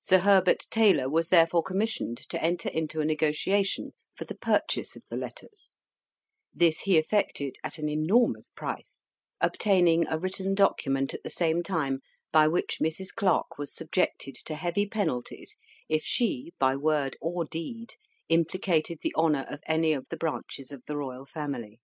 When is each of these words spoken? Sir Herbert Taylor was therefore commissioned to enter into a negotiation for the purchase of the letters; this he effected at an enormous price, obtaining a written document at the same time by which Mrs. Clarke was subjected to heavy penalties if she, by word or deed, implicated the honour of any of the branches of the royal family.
Sir 0.00 0.20
Herbert 0.20 0.64
Taylor 0.70 1.06
was 1.06 1.28
therefore 1.28 1.62
commissioned 1.62 2.16
to 2.30 2.42
enter 2.42 2.70
into 2.70 3.02
a 3.02 3.04
negotiation 3.04 3.92
for 4.16 4.24
the 4.24 4.34
purchase 4.38 4.96
of 4.96 5.02
the 5.10 5.18
letters; 5.18 5.74
this 6.54 6.80
he 6.84 6.96
effected 6.96 7.56
at 7.62 7.76
an 7.78 7.86
enormous 7.90 8.48
price, 8.48 9.04
obtaining 9.42 10.08
a 10.08 10.18
written 10.18 10.54
document 10.54 11.12
at 11.12 11.22
the 11.24 11.28
same 11.28 11.62
time 11.62 12.00
by 12.32 12.48
which 12.48 12.78
Mrs. 12.80 13.14
Clarke 13.14 13.58
was 13.58 13.74
subjected 13.74 14.34
to 14.36 14.54
heavy 14.54 14.86
penalties 14.86 15.58
if 15.90 16.04
she, 16.04 16.54
by 16.58 16.74
word 16.74 17.18
or 17.20 17.44
deed, 17.44 17.96
implicated 18.30 19.00
the 19.02 19.12
honour 19.14 19.44
of 19.50 19.60
any 19.66 19.92
of 19.92 20.08
the 20.08 20.16
branches 20.16 20.72
of 20.72 20.80
the 20.86 20.96
royal 20.96 21.26
family. 21.26 21.80